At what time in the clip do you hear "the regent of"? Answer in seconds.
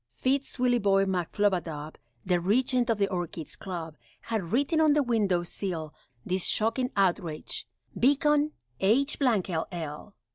2.25-2.97